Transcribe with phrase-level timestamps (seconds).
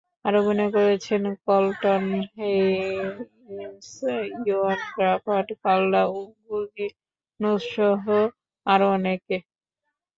[0.25, 2.03] আরও অভিনয় করেছেন কলটন
[2.35, 3.87] হেইন্স,
[4.45, 6.03] ইওয়ান গ্রাফাড, কার্লা
[6.45, 8.03] গুজিনোসহ
[8.65, 9.37] আরও অনেকে।